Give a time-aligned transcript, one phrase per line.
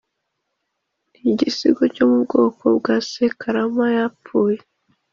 [1.21, 4.59] ni igisigo cyo mu bwoko bw’ sekarama yapfuye